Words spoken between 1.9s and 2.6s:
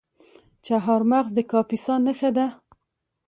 نښه ده.